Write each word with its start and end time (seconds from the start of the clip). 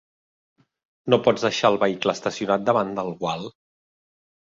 No 1.13 1.19
pots 1.27 1.43
deixar 1.47 1.69
el 1.73 1.77
vehicle 1.83 2.15
estacionat 2.19 2.65
davant 2.71 2.95
del 3.01 3.13
gual. 3.21 3.45